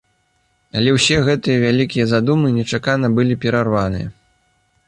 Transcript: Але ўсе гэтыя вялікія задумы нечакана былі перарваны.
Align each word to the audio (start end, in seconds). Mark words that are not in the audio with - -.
Але 0.79 0.89
ўсе 0.95 1.17
гэтыя 1.27 1.57
вялікія 1.65 2.07
задумы 2.13 2.47
нечакана 2.57 3.15
былі 3.21 3.39
перарваны. 3.45 4.01